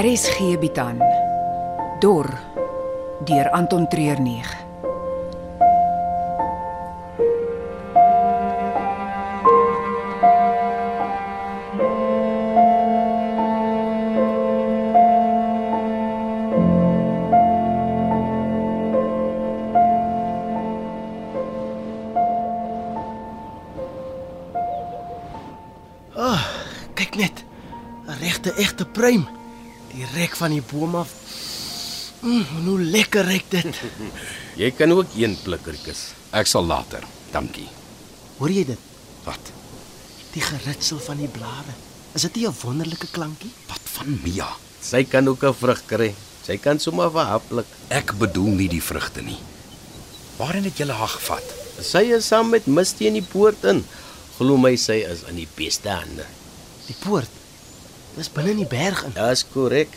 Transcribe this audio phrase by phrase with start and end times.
[0.00, 0.96] RSG bied aan
[2.00, 2.24] Dor
[3.28, 4.48] deur Anton Treurnig.
[26.94, 27.44] Kyk net.
[28.06, 29.39] 'n Regte egte pruim.
[30.10, 31.12] Direk van die boom af.
[32.20, 33.78] Mm, hoe lekker ruik dit.
[34.58, 36.10] Jy kan ook een plukkertjies.
[36.36, 37.04] Ek sal later.
[37.32, 37.68] Dankie.
[38.40, 38.88] Hoor jy dit?
[39.24, 39.52] Wat?
[40.34, 41.76] Die geritsel van die blare.
[42.18, 43.52] Is dit nie 'n wonderlike klankie?
[43.68, 44.48] Wat van Mia?
[44.82, 46.14] Sy kan ook 'n vrug kry.
[46.42, 47.66] Sy kan sommer verhaplik.
[47.88, 49.38] Ek bedoel nie die vrugte nie.
[50.36, 51.44] Waarheen het julle haar gevat?
[51.80, 53.84] Sy is saam met Misty in die poort in.
[54.38, 56.26] Glo my sy is in die beste hande.
[56.86, 57.39] Die poort.
[58.16, 59.14] Dis binne in die berg in.
[59.14, 59.92] Dis korrek.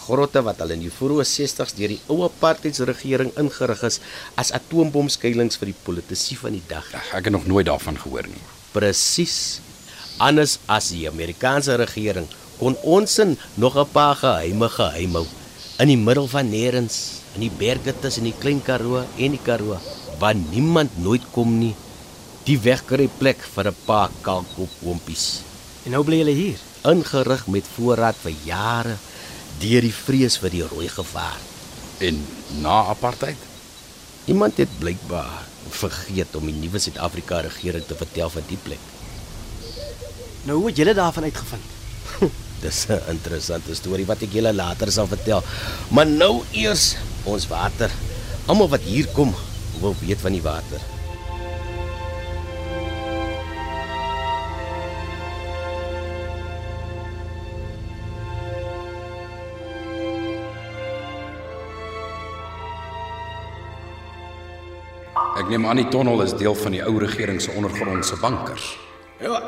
[0.00, 4.00] Grotte wat al in die vroeë 60s deur die ou apartheidsregering ingerig is
[4.40, 6.88] as atoombomskuilings vir die politici van die dag.
[7.12, 8.40] Ek het nog nooit daarvan gehoor nie.
[8.72, 9.60] Presies.
[10.20, 12.26] Anders as die Amerikaanse regering
[12.58, 15.26] kon ons in nog 'n paar geheime geheim hou
[15.80, 16.96] in die middel van nêrens,
[17.34, 19.78] in die berge tussen die Klein Karoo en die Karoo,
[20.20, 21.74] waar niemand nooit kom nie.
[22.44, 25.40] Die wegkry plek vir 'n paar kalkopompies,
[25.84, 26.69] En nou bly hulle hier.
[26.88, 28.96] Ingerig met voorraad vir jare
[29.60, 31.38] deur die vrees vir die rooi gevaar.
[32.00, 32.20] En
[32.64, 33.36] na apartheid?
[34.30, 38.86] Iemand het blykbaar vergeet om die nuwe Suid-Afrika regering te vertel van die plek.
[40.48, 41.76] Nou hoe het julle daarvan uitgevind?
[42.64, 45.44] Dis 'n interessante storie wat ek julle later sal vertel.
[45.88, 47.90] Maar nou eers ons water.
[48.46, 49.34] Almal wat hier kom,
[49.80, 50.80] wil weet van die water.
[65.40, 68.74] Ek neem aan die tonnel is deel van die ou regering se ondergrondse bankers.
[69.20, 69.38] Ja,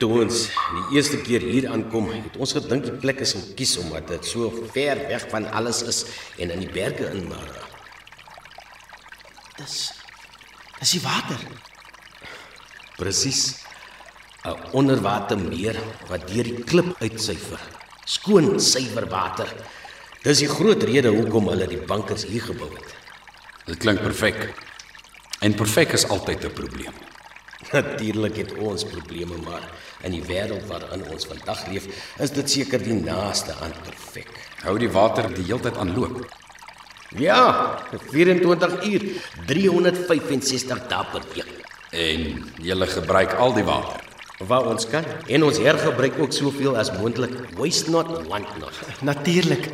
[0.00, 4.08] toe ons die eerste keer hier aankom, het ons gedink die plek is gekies omdat
[4.12, 6.02] dit so ver weg van alles is
[6.40, 7.48] en in die berge in maar
[9.56, 9.80] Dis
[10.80, 11.40] Dis die water.
[13.00, 13.64] presies
[14.44, 15.76] 'n onderwatermeer
[16.08, 17.60] wat deur die klip uitsyfer.
[18.04, 19.48] Skoon, suiwer water.
[20.22, 22.94] Dis die groot rede hoekom hulle die bankers hier gebou het.
[23.66, 24.52] Dit klink perfek.
[25.40, 26.92] En perfek is altyd 'n probleem.
[27.72, 29.64] Natuurlik het ons probleme, maar
[30.02, 31.84] in die wêreld waarin ons vandag leef,
[32.18, 34.28] is dit seker die naaste aan perfek.
[34.62, 36.28] Hou die water die heeltyd aan loop.
[37.16, 37.78] Ja,
[38.10, 39.02] 24 uur,
[39.46, 41.64] 365 dae per week.
[41.90, 44.00] En julle gebruik al die water.
[44.38, 47.32] Waar ons kan en ons hergebruik ook soveel as moontlik.
[47.56, 48.74] Waste not, want not.
[49.00, 49.68] Natuurlik.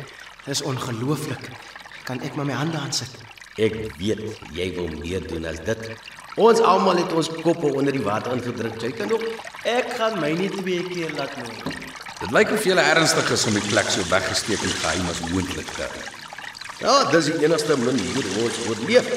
[0.45, 1.49] Dis ongelooflik.
[2.03, 3.36] Kan ek maar my hande aansit?
[3.57, 4.21] Ek weet
[4.53, 5.87] jy wil meer doen as dit.
[6.37, 8.77] Ons almal het ons koppe onder die water ingedruk.
[8.81, 9.23] Jy kan ook
[9.67, 11.73] Ek gaan my nie twee keer laat nou.
[12.21, 15.73] Dit lyk of julle ernstig is om die plek so weggesteek en geheim as moontlik
[15.75, 16.05] te hou.
[16.77, 19.09] Ja, dis die enigste manier hoe ons oorleef.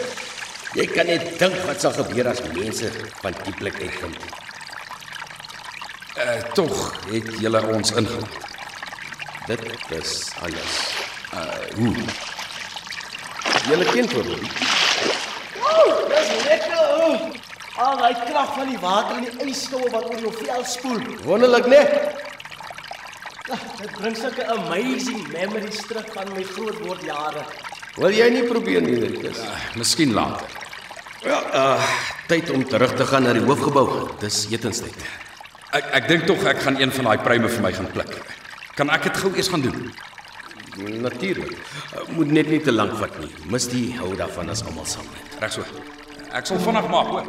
[0.75, 2.91] Jy kan net dink wat sal gebeur as mense
[3.21, 4.27] van die plek uitvind.
[6.17, 8.51] Uh, tog het julle ons ingelaat.
[9.53, 9.65] Dit
[10.01, 10.83] is anders.
[11.31, 11.47] Uh,
[11.77, 12.40] hoe?
[13.69, 14.29] Julle ken hom.
[15.61, 16.85] Ooh, dis lekker.
[17.05, 17.17] Oh.
[17.81, 21.01] Al daai krag van die water en die ysstowwe wat oor jou vel spoel.
[21.25, 21.83] Wonderlik, né?
[23.51, 27.45] Ah, Dit bring sulke amazing memories terug van my grootword jare.
[27.99, 29.41] Wil jy nie probeer nie, Rikus?
[29.43, 30.47] Uh, miskien later.
[31.25, 31.89] Ja, uh,
[32.31, 33.87] tyd om terug te gaan na die hoofgebou.
[34.23, 34.95] Dis etenstyd.
[35.77, 38.15] Ek ek dink tog ek gaan een van daai pruime vir my gaan pluk.
[38.79, 39.91] Kan ek dit gou eers gaan doen?
[40.77, 41.59] Natuurlik.
[42.09, 43.31] Moet net nie te lank vat nie.
[43.51, 45.39] Mis die hou daarvan as almal saam is.
[45.41, 45.65] Reg so.
[46.31, 47.27] Ek sal vinnig maak, hoor.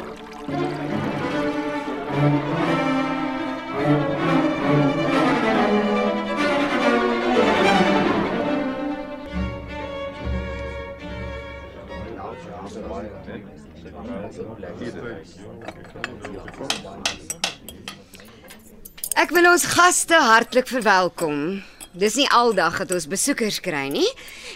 [19.22, 21.62] Ek wil ons gaste hartlik verwelkom.
[21.92, 24.08] Dis nie aldag dat ons besoekers kry nie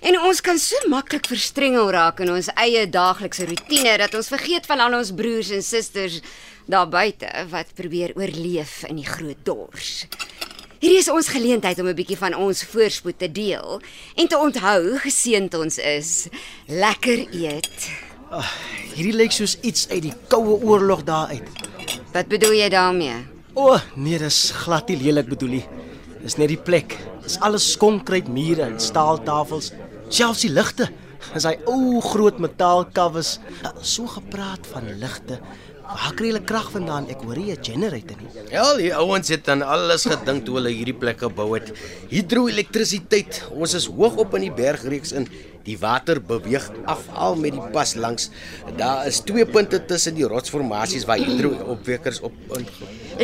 [0.09, 4.65] en ons kan so maklik verstrengel raak in ons eie daaglikse rotine dat ons vergeet
[4.65, 6.23] van al ons broers en susters
[6.65, 10.07] daar buite wat probeer oorleef in die groot dors.
[10.81, 13.81] Hierdie is ons geleentheid om 'n bietjie van ons voorspoed te deel
[14.17, 16.29] en te onthou geseënd ons is.
[16.67, 17.91] Lekker eet.
[18.31, 18.49] Ah,
[18.95, 21.49] hierdie lyk soos iets uit die koue oorlog daar uit.
[22.13, 23.17] Wat bedoel jy daarmee?
[23.55, 25.65] O, oh, nee, dis glad nie lelik bedoel nie.
[26.27, 26.97] Dis net die plek.
[27.23, 29.71] Dis alles konkrete mure en staaltafels,
[30.11, 30.89] selfs die ligte.
[31.31, 33.37] Dis hy ou groot metaalkawes.
[33.79, 35.39] So gepraat van ligte.
[35.87, 37.07] Waar kry hulle krag vandaan?
[37.15, 38.51] Ek hoor nie 'n generator nie.
[38.51, 41.71] Ja, die ouens het aan alles gedink toe hulle hierdie plek gebou het.
[42.11, 43.47] Hidroelektrisiteit.
[43.55, 45.29] Ons is hoog op in die bergreeks in.
[45.63, 48.31] Die water beweeg afal met die pas langs.
[48.77, 52.67] Daar is twee punte tussen die rotsformasies waar hidroopwekkers op in.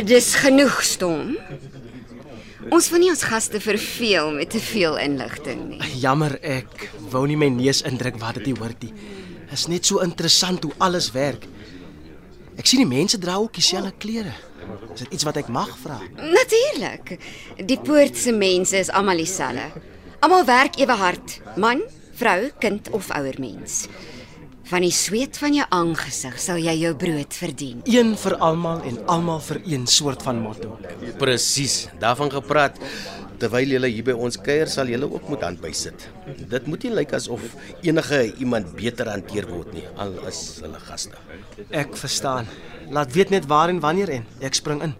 [0.05, 1.37] Dis genoeg stom.
[2.73, 5.89] Ons wil nie ons gaste verveel met te veel inligting nie.
[6.01, 8.89] Jammer, ek wou nie my neus indruk wat dit hoort nie.
[9.53, 11.45] Is net so interessant hoe alles werk.
[12.57, 14.33] Ek sien die mense dra ook dieselfde klere.
[14.95, 15.99] Is dit iets wat ek mag vra?
[16.17, 17.13] Natuurlik.
[17.61, 19.85] Die poort se mense is almal dieselfde.
[20.25, 21.37] Almal werk ewe hard.
[21.61, 21.85] Man,
[22.17, 23.83] vrou, kind of ouer mens.
[24.63, 27.81] Van die sweet van jou aangesig sal jy jou brood verdien.
[27.89, 30.77] Een vir almal en almal vir een soort van motto.
[31.19, 32.79] Presies, daarvan gepraat.
[33.41, 36.05] Terwyl julle hier by ons kuier, sal julle ook moet aanbysit.
[36.47, 37.43] Dit moet nie lyk asof
[37.83, 41.19] enige iemand beter hanteer word nie, al is hulle gaste.
[41.67, 42.47] Ek verstaan.
[42.93, 44.95] Laat weet net waar en wanneer en ek spring in.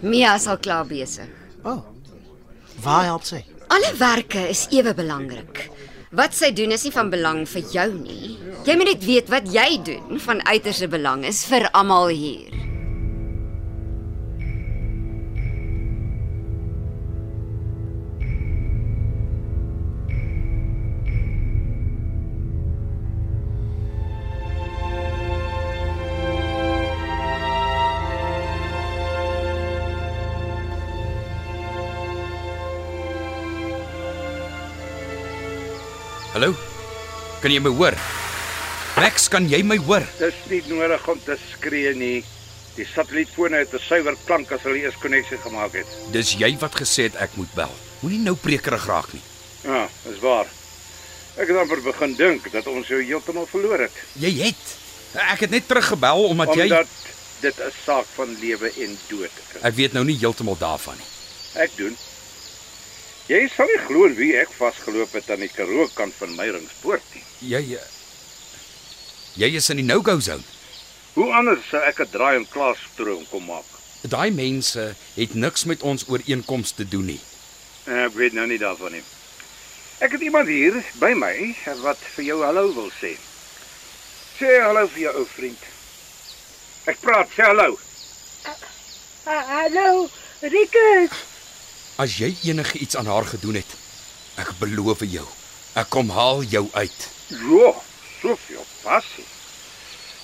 [0.00, 1.28] Mia is al klaar besig.
[1.64, 1.74] O.
[1.74, 1.82] Oh,
[2.84, 3.42] waar help sy?
[3.68, 5.66] Alle werke is ewe belangrik.
[6.14, 8.36] Wat sy doen is nie van belang vir jou nie.
[8.64, 12.48] Jy moet net weet wat jy doen van uiterste belang is vir almal hier.
[36.32, 36.56] Hallo?
[37.44, 38.23] Kan jy my hoor?
[38.94, 40.04] Max, kan jy my hoor?
[40.20, 42.20] Dis nie nodig om te skree nie.
[42.76, 45.86] Die satellietfone het 'n suiwer klank as hulle eers koneksie gemaak het.
[46.12, 47.74] Dis jy wat gesê het ek moet bel.
[48.00, 49.22] Moenie nou prekerig raak nie.
[49.64, 50.46] Ja, dis waar.
[51.36, 53.96] Ek het amper begin dink dat ons jou heeltemal verloor het.
[54.12, 54.64] Jy het.
[55.32, 56.86] Ek het net teruggebel omdat jy Omdat
[57.40, 59.62] dit 'n saak van lewe en dood is.
[59.62, 61.10] Ek weet nou nie heeltemal daarvan nie.
[61.62, 61.96] Ek doen.
[63.26, 67.22] Jy sal nie glo wie ek vasgeloop het aan die Karoo kant van Meyringspoort nie.
[67.38, 67.80] Jy eh,
[69.34, 70.42] Jy is in die no-go zone.
[71.14, 73.66] Hoe anders sou ek 'n draai en klaar stroom kom maak?
[74.02, 77.20] Daai mense het niks met ons ooreenkomste te doen nie.
[77.86, 79.02] Ek weet nou nie daarvan nie.
[79.98, 83.16] Ek het iemand hier by my wat vir jou hallo wil sê.
[84.38, 85.58] Sê hallo vir jou ou vriend.
[86.86, 87.78] Ek praat, sê hallo.
[89.24, 90.10] Hallo,
[90.42, 91.10] Rikus.
[91.96, 93.70] As jy enige iets aan haar gedoen het,
[94.36, 95.26] ek beloof jou,
[95.74, 97.08] ek kom haal jou uit.
[97.30, 97.70] Ja,
[98.24, 99.26] soveel passie.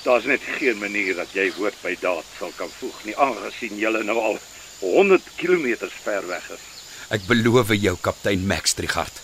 [0.02, 3.91] Daar's net geen manier dat jy woord by daad sal kan voeg nie, aangesien jy
[4.08, 4.38] nou al
[4.81, 6.64] 100 km ver weg is.
[7.12, 9.20] Ek beloof jou, kaptein Max Trigard.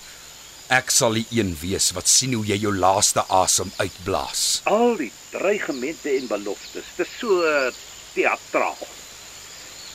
[0.69, 4.63] Ek sal die een wees wat sien hoe jy jou laaste asem uitblaas.
[4.69, 7.71] Al die dreigemente en beloftes, dis so uh,
[8.17, 8.81] teatraal.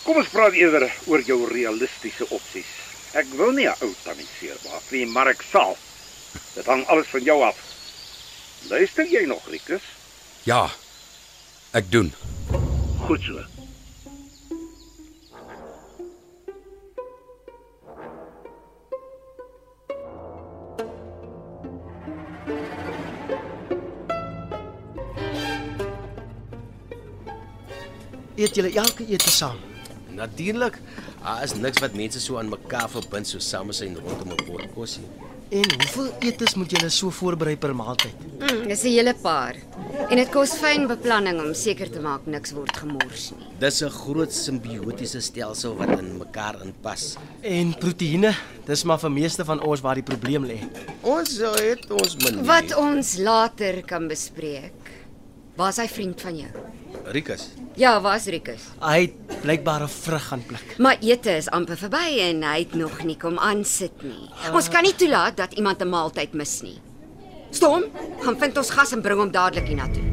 [0.01, 2.72] Kom ons praat eerder oor jou realistiese opsies.
[3.13, 5.78] Ek wil nie 'n ou tannie seermaak nie, maar ek sal.
[6.56, 7.60] Dit hang alles van jou af.
[8.69, 9.81] Luister jy nog, Rikus?
[10.43, 10.69] Ja.
[11.71, 12.13] Ek doen.
[13.07, 13.39] Goed so.
[28.35, 29.57] Eet julle elke ete saam?
[30.15, 30.80] Natuurlik,
[31.21, 34.45] daar is niks wat mense so aan mekaar verbind so saam as hy rondom 'n
[34.47, 35.11] bord kos nie.
[35.51, 38.15] En hoeveel etes moet julle so voorberei per maaltyd?
[38.39, 39.55] Mm, dis 'n hele paar.
[40.09, 43.47] En dit kos fyn beplanning om seker te maak niks word gemors nie.
[43.59, 47.17] Dis 'n groot simbiotiese stelsel wat in mekaar inpas.
[47.41, 48.33] En proteïene,
[48.65, 50.59] dis maar vir meeste van ons waar die probleem lê.
[51.01, 52.45] Ons het ons min.
[52.45, 54.71] Wat ons later kan bespreek.
[55.55, 56.51] Waar's hy vriend van jou?
[57.11, 57.49] Rikus.
[57.75, 58.61] Ja, waar's Rikus?
[58.80, 60.77] Hy het blykbaar 'n vrug gaan pluk.
[60.77, 64.30] Maar ete is amper verby en hy het nog nie kom aansit nie.
[64.53, 66.80] Ons kan nie toelaat dat iemand 'n maaltyd mis nie.
[67.51, 67.83] Storm,
[68.19, 70.10] gaan vind ons gas en bring hom dadelik hiernatoe.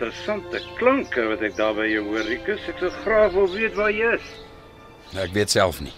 [0.00, 2.62] Interessante klanke wat ek daar by jou hoor, Rikus.
[2.70, 4.28] Ek sou graag wil weet waar jy is.
[5.20, 5.92] Ek weet self nie.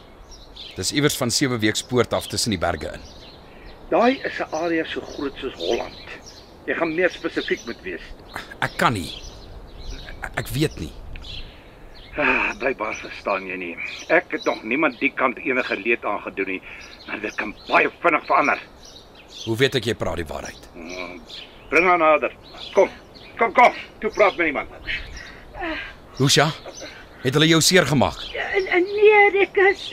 [0.76, 3.04] Dis iewers van sewe week spoort af tussen die berge in.
[3.92, 6.06] Daai is 'n area so groot soos Holland.
[6.66, 8.02] Jy gaan meer spesifiek moet wees.
[8.60, 9.10] Ek kan nie.
[10.36, 10.92] Ek weet nie.
[12.16, 13.76] Ah, Blykbaar verstaan jy nie.
[14.08, 16.62] Ek het nog niemand die kant enige leed aangedoen nie,
[17.06, 18.58] maar dit kan baie vinnig verander.
[19.46, 20.68] Hoe weet ek jy praat die waarheid?
[20.74, 21.20] Hmm,
[21.70, 22.32] Bring haar nader.
[22.74, 22.88] Kom.
[23.42, 23.74] Kom kom.
[23.98, 24.68] Toe praat met iemand.
[26.20, 26.50] Lucia,
[27.24, 28.20] het hulle jou seer gemaak?
[28.70, 29.88] En nee, Rikus.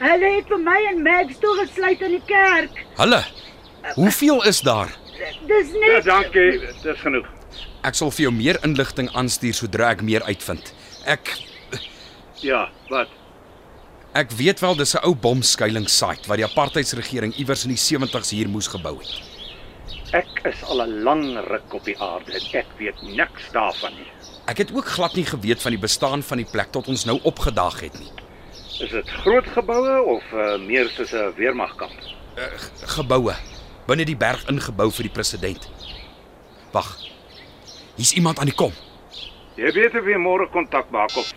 [0.00, 2.82] Hulle het vir my en Max toegesluit in die kerk.
[2.98, 3.22] Hulle.
[3.94, 4.92] Hoeveel is daar?
[5.48, 6.60] Dis Ja, net dankie.
[6.82, 7.28] Dis genoeg.
[7.84, 10.74] Ek sal vir jou meer inligting aanstuur sodra ek meer uitvind.
[11.08, 11.32] Ek
[12.44, 13.08] Ja, wat?
[14.12, 18.48] ek weet wel dis 'n ou bomskuilingssite wat die apartheidsregering iewers in die 70's hier
[18.48, 19.29] moes gebou het.
[20.10, 24.10] Ek is al 'n lang ruk op die aarde en ek weet niks daarvan nie.
[24.46, 27.20] Ek het ook glad nie geweet van die bestaan van die plek tot ons nou
[27.22, 28.10] opgedaag het nie.
[28.80, 31.94] Is dit groot geboue of uh, meer soos 'n weermagkamp?
[32.36, 32.42] Uh,
[32.82, 33.34] geboue
[33.86, 35.70] binne die berg ingebou vir die president.
[36.72, 36.98] Wag.
[37.94, 38.72] Hier's iemand aan die kom.
[39.54, 41.32] Jy weet of jy môre kontak maak of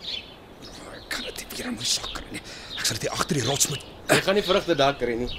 [0.94, 2.42] Ek kan dit nie weer in my sak kry nie.
[2.78, 3.86] Ek sal dit hier agter die rots moet.
[4.10, 5.30] Jy gaan nie vrugte daar kry nie.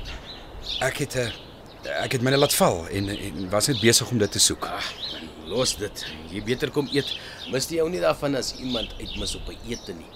[0.80, 1.53] Ek het 'n uh,
[1.86, 4.66] ek het myne laat val en en was net besig om dit te soek.
[4.66, 4.92] Ag,
[5.50, 6.04] los dit.
[6.32, 7.10] Jy beter kom eet.
[7.52, 10.10] Mis jy ou nie daarvan as iemand uitmis op 'n ete nie.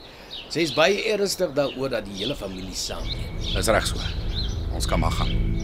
[0.49, 3.55] Sy is baie ernstig daaroor dat die hele familie saam eet.
[3.55, 3.97] Dis reg so.
[4.73, 5.58] Ons kan maar gaan.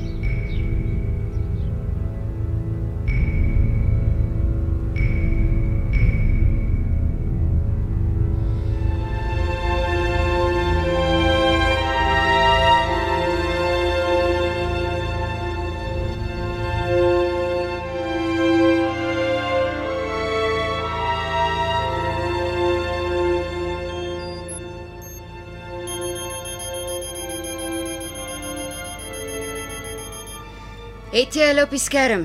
[31.15, 32.25] Het jy hulle op die skerm?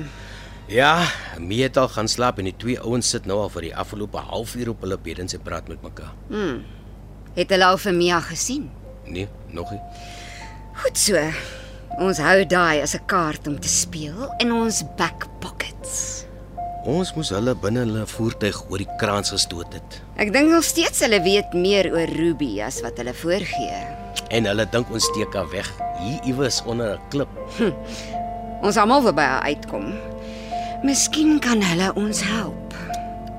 [0.70, 1.04] Ja,
[1.38, 4.18] Mie het al gaan slaap en die twee ouens sit nou al vir die afgelope
[4.18, 6.10] halfuur op hulle beddens en praat met mekaar.
[7.36, 8.66] Het hulle al vir Mia gesien?
[9.06, 9.78] Nee, nog nie.
[10.82, 11.22] Goed so.
[12.02, 16.24] Ons hou daai as 'n kaart om te speel in ons back pockets.
[16.84, 20.02] Ons moes hulle binne hulle voertuig oor die kraans gestoot het.
[20.16, 23.86] Ek dink nog steeds hulle weet meer oor Ruby as wat hulle voorgee.
[24.30, 25.70] En hulle dink ons steek haar weg
[26.00, 27.28] hier iewers onder 'n klip.
[28.60, 29.86] Ons almal wil by haar uitkom.
[30.84, 32.74] Miskien kan hulle ons help.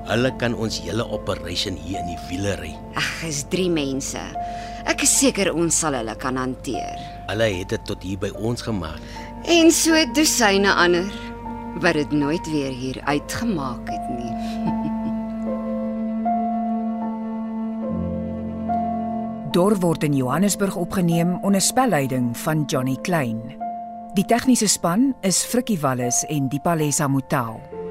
[0.08, 2.72] Hulle kan ons hele operation hier in die wiele ry.
[2.98, 4.18] Ag, is drie mense.
[4.90, 6.98] Ek is seker ons sal hulle kan hanteer.
[7.30, 8.98] Hulle het dit tot hier by ons gemaak.
[9.46, 11.06] En so dosyne ander
[11.82, 14.34] wat dit nooit weer hier uitgemaak het nie.
[19.54, 23.61] Dor word in Johannesburg opgeneem onder spelleiding van Johnny Klein.
[24.12, 27.81] Die tegniese span is Frikkie Wallis en Dipalesa Motelo.